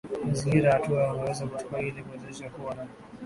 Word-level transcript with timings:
mazingira 0.27 0.67
na 0.69 0.75
hatua 0.75 1.01
unazoweza 1.13 1.47
kuchukua 1.47 1.81
ili 1.81 2.03
kuwezesha 2.03 2.49
kuwa 2.49 2.75
na 2.75 2.87